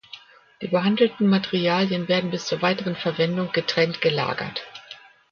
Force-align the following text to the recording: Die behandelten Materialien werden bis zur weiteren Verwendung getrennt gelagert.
Die 0.63 0.67
behandelten 0.67 1.27
Materialien 1.27 2.07
werden 2.07 2.31
bis 2.31 2.47
zur 2.47 2.63
weiteren 2.63 2.95
Verwendung 2.95 3.51
getrennt 3.51 4.01
gelagert. 4.01 4.63